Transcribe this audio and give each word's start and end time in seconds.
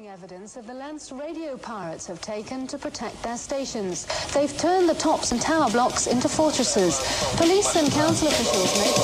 alarming 0.00 0.08
evidence 0.08 0.56
of 0.56 0.66
the 0.66 0.74
lengths 0.74 1.12
radio 1.12 1.56
pirates 1.56 2.06
have 2.06 2.20
taken 2.20 2.66
to 2.66 2.78
protect 2.78 3.22
their 3.22 3.36
stations. 3.36 4.06
They've 4.32 4.56
turned 4.56 4.88
the 4.88 4.94
tops 4.94 5.32
and 5.32 5.40
tower 5.40 5.70
blocks 5.70 6.06
into 6.06 6.28
fortresses. 6.28 7.00
Police 7.36 7.76
and 7.76 7.90
council 7.92 8.28
officials 8.28 8.78
make... 8.78 8.94